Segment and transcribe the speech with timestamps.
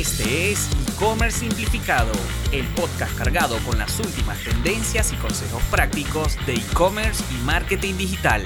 [0.00, 2.10] Este es E-Commerce Simplificado,
[2.52, 8.42] el podcast cargado con las últimas tendencias y consejos prácticos de e-commerce y marketing digital.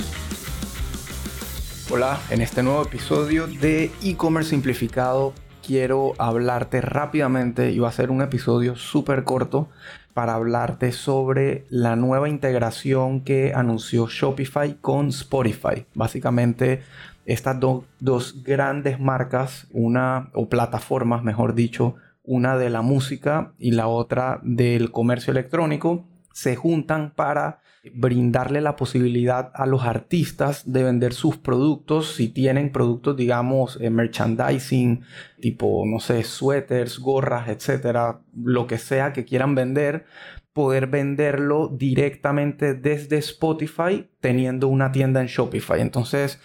[1.90, 5.32] Hola, en este nuevo episodio de E-Commerce Simplificado
[5.66, 9.68] quiero hablarte rápidamente y va a ser un episodio súper corto
[10.12, 15.86] para hablarte sobre la nueva integración que anunció Shopify con Spotify.
[15.94, 16.82] Básicamente
[17.26, 17.58] estas
[17.98, 24.40] dos grandes marcas, una o plataformas, mejor dicho, una de la música y la otra
[24.42, 27.60] del comercio electrónico, se juntan para
[27.92, 33.90] brindarle la posibilidad a los artistas de vender sus productos, si tienen productos, digamos, eh,
[33.90, 35.02] merchandising,
[35.40, 40.06] tipo, no sé, suéteres, gorras, etcétera, lo que sea que quieran vender,
[40.52, 45.80] poder venderlo directamente desde Spotify teniendo una tienda en Shopify.
[45.80, 46.40] Entonces,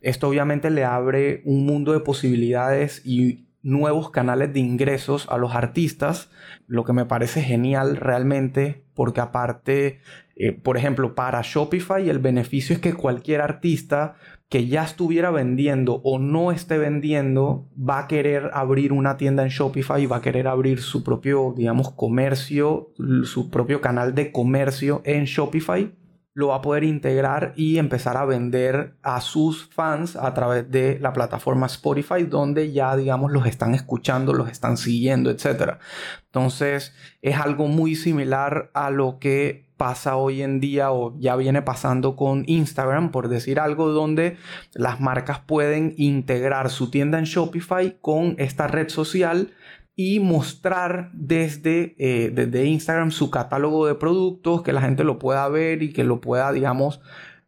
[0.00, 5.54] esto obviamente le abre un mundo de posibilidades y nuevos canales de ingresos a los
[5.54, 6.30] artistas,
[6.68, 10.00] lo que me parece genial realmente, porque aparte,
[10.36, 14.14] eh, por ejemplo, para Shopify el beneficio es que cualquier artista
[14.50, 19.48] que ya estuviera vendiendo o no esté vendiendo va a querer abrir una tienda en
[19.48, 22.92] Shopify y va a querer abrir su propio, digamos, comercio,
[23.24, 25.92] su propio canal de comercio en Shopify
[26.34, 30.98] lo va a poder integrar y empezar a vender a sus fans a través de
[31.00, 35.78] la plataforma Spotify, donde ya, digamos, los están escuchando, los están siguiendo, etc.
[36.26, 41.62] Entonces, es algo muy similar a lo que pasa hoy en día o ya viene
[41.62, 44.36] pasando con Instagram, por decir algo, donde
[44.72, 49.52] las marcas pueden integrar su tienda en Shopify con esta red social
[49.96, 55.48] y mostrar desde, eh, desde Instagram su catálogo de productos, que la gente lo pueda
[55.48, 57.00] ver y que lo pueda, digamos,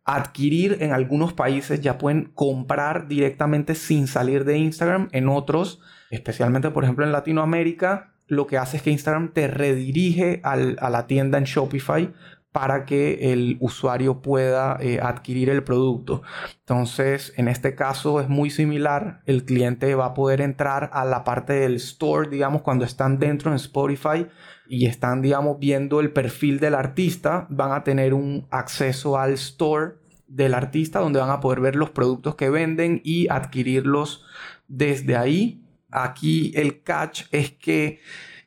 [0.05, 5.81] adquirir en algunos países, ya pueden comprar directamente sin salir de Instagram, en otros,
[6.11, 10.57] especialmente por ejemplo en Latinoamérica, lo que hace es que Instagram te redirige a
[10.91, 12.13] la tienda en Shopify
[12.57, 16.23] para que el usuario pueda eh, adquirir el producto.
[16.61, 19.21] Entonces, en este caso es muy similar.
[19.27, 23.51] El cliente va a poder entrar a la parte del store, digamos, cuando están dentro
[23.51, 24.27] en Spotify
[24.67, 29.97] y están, digamos, viendo el perfil del artista, van a tener un acceso al store
[30.27, 34.25] del artista donde van a poder ver los productos que venden y adquirirlos
[34.67, 35.63] desde ahí.
[35.91, 38.01] Aquí el catch es que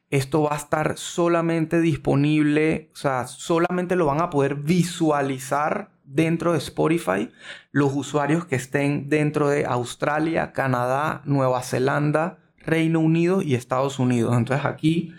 [0.10, 6.54] esto va a estar solamente disponible, o sea, solamente lo van a poder visualizar dentro
[6.54, 7.30] de Spotify
[7.72, 14.36] los usuarios que estén dentro de Australia, Canadá, Nueva Zelanda, Reino Unido y Estados Unidos.
[14.36, 15.14] Entonces aquí,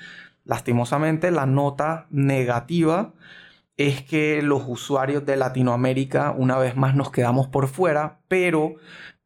[0.44, 3.12] lastimosamente, la nota negativa
[3.76, 8.74] es que los usuarios de Latinoamérica una vez más nos quedamos por fuera, pero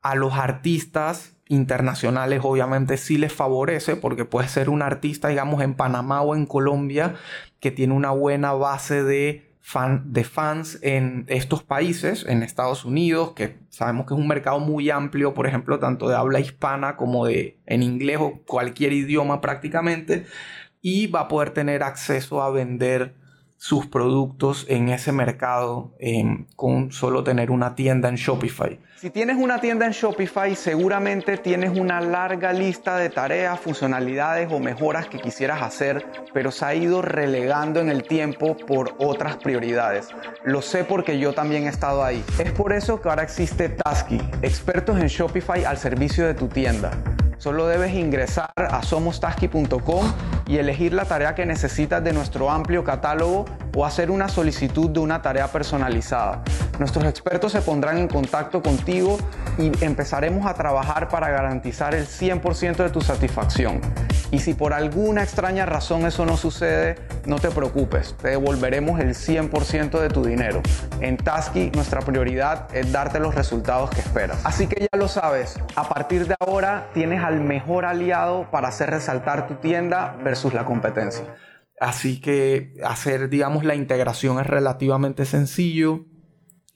[0.02, 5.74] a los artistas internacionales obviamente sí les favorece porque puede ser un artista, digamos, en
[5.74, 7.14] Panamá o en Colombia
[7.60, 13.32] que tiene una buena base de, fan, de fans en estos países, en Estados Unidos,
[13.32, 17.26] que sabemos que es un mercado muy amplio, por ejemplo, tanto de habla hispana como
[17.26, 20.26] de en inglés o cualquier idioma prácticamente,
[20.82, 23.14] y va a poder tener acceso a vender
[23.56, 28.78] sus productos en ese mercado em, con solo tener una tienda en Shopify.
[28.96, 34.58] Si tienes una tienda en Shopify, seguramente tienes una larga lista de tareas, funcionalidades o
[34.60, 40.08] mejoras que quisieras hacer, pero se ha ido relegando en el tiempo por otras prioridades.
[40.44, 42.24] Lo sé porque yo también he estado ahí.
[42.38, 46.92] Es por eso que ahora existe Tasky, expertos en Shopify al servicio de tu tienda.
[47.38, 50.12] Solo debes ingresar a somostasky.com
[50.46, 53.44] y elegir la tarea que necesitas de nuestro amplio catálogo
[53.74, 56.42] o hacer una solicitud de una tarea personalizada.
[56.78, 59.18] Nuestros expertos se pondrán en contacto contigo
[59.58, 63.80] y empezaremos a trabajar para garantizar el 100% de tu satisfacción.
[64.30, 66.96] Y si por alguna extraña razón eso no sucede,
[67.26, 70.60] no te preocupes, te devolveremos el 100% de tu dinero.
[71.00, 74.44] En Tasky nuestra prioridad es darte los resultados que esperas.
[74.44, 78.90] Así que ya lo sabes, a partir de ahora tienes al mejor aliado para hacer
[78.90, 81.24] resaltar tu tienda versus la competencia.
[81.80, 86.06] Así que hacer, digamos, la integración es relativamente sencillo.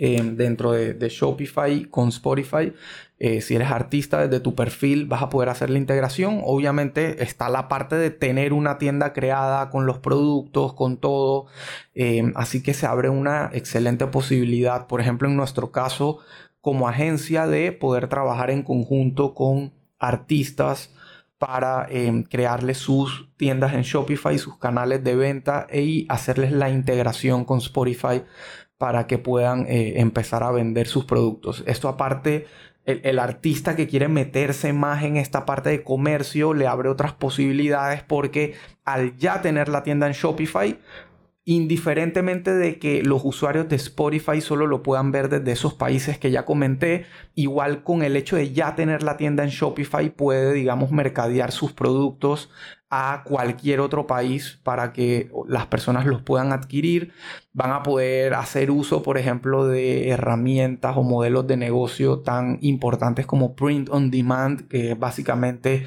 [0.00, 2.72] Eh, dentro de, Shopify con Spotify.
[3.18, 6.40] Eh, si eres artista, desde tu perfil vas a poder hacer la integración.
[6.44, 11.46] Obviamente está la parte de tener una tienda creada con los productos, con todo.
[11.96, 16.20] Eh, así que se abre una excelente posibilidad, por ejemplo, en nuestro caso,
[16.60, 20.94] como agencia, de poder trabajar en conjunto con artistas
[21.38, 27.44] para em, crearles sus tiendas en Shopify, sus canales de venta y hacerles la integración
[27.44, 28.22] con Spotify
[28.78, 31.64] para que puedan eh, empezar a vender sus productos.
[31.66, 32.46] Esto aparte
[32.88, 38.02] el, artista que quiere meterse más en esta parte de comercio le abre otras posibilidades
[38.02, 38.54] porque
[38.84, 40.78] al ya tener la tienda en Shopify,
[41.48, 46.30] indiferentemente de que los usuarios de Spotify solo lo puedan ver desde esos países que
[46.30, 50.90] ya comenté, igual con el hecho de ya tener la tienda en Shopify puede, digamos,
[50.90, 52.50] mercadear sus productos
[52.90, 57.12] a cualquier otro país para que las personas los puedan adquirir.
[57.54, 63.24] Van a poder hacer uso, por ejemplo, de herramientas o modelos de negocio tan importantes
[63.24, 65.86] como Print on Demand, que básicamente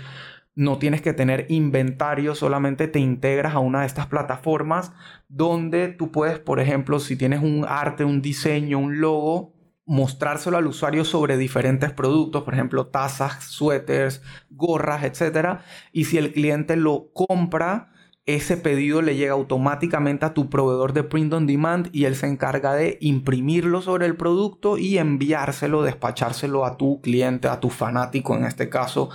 [0.56, 4.92] no tienes que tener inventario, solamente te integras a una de estas plataformas
[5.30, 9.54] donde tú puedes, por ejemplo, si tienes un arte, un diseño, un logo,
[9.86, 15.60] mostrárselo al usuario sobre diferentes productos, por ejemplo, tazas, suéteres, gorras, etc.
[15.92, 17.92] Y si el cliente lo compra,
[18.26, 22.28] ese pedido le llega automáticamente a tu proveedor de print on demand y él se
[22.28, 28.38] encarga de imprimirlo sobre el producto y enviárselo, despachárselo a tu cliente, a tu fanático
[28.38, 29.10] en este caso,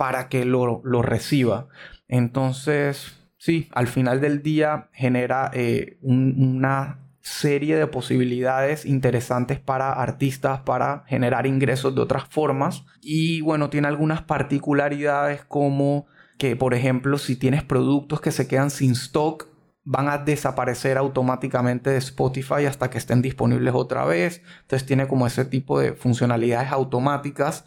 [0.00, 1.68] para que lo, reciba.
[2.08, 10.60] Entonces, sí, al final del día genera eh, una serie de posibilidades interesantes para artistas
[10.60, 12.82] para generar ingresos de otras formas.
[13.02, 16.06] Y bueno, tiene algunas particularidades como
[16.38, 19.48] que, por ejemplo, si tienes productos que se quedan sin stock,
[19.84, 24.40] van a desaparecer automáticamente de Spotify hasta que estén disponibles otra vez.
[24.62, 27.66] Entonces tiene como ese tipo de funcionalidades automáticas.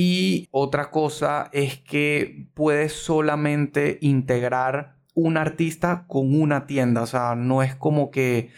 [0.00, 7.02] Y otra cosa es que puedes solamente integrar un artista con una tienda.
[7.02, 8.52] O sea, no es como que,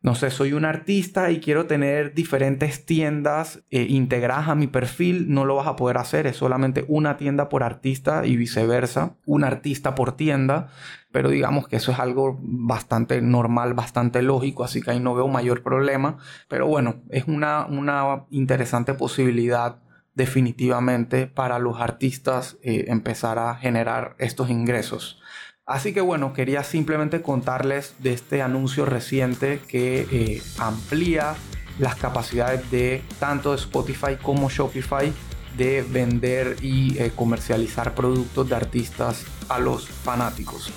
[0.00, 5.26] no sé, soy un artista y quiero tener diferentes tiendas eh, integradas a mi perfil.
[5.28, 6.26] No lo vas a poder hacer.
[6.26, 9.16] Es solamente una tienda por artista y viceversa.
[9.26, 10.68] Un artista por tienda.
[11.12, 14.64] Pero digamos que eso es algo bastante normal, bastante lógico.
[14.64, 16.16] Así que ahí no veo mayor problema.
[16.48, 19.80] Pero bueno, es una, una interesante posibilidad
[20.16, 25.20] definitivamente para los artistas eh, empezar a generar estos ingresos.
[25.66, 31.34] Así que bueno, quería simplemente contarles de este anuncio reciente que eh, amplía
[31.78, 35.12] las capacidades de tanto Spotify como Shopify
[35.56, 40.72] de vender y eh, comercializar productos de artistas a los fanáticos.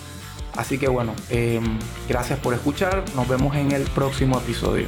[0.58, 4.88] Así que bueno, em, gracias por escuchar, nos vemos en el próximo episodio.